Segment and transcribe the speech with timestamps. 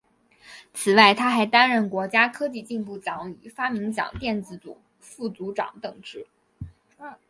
[0.73, 6.25] 此外他还担任国家科技进步奖与发明奖电子组副组长等职。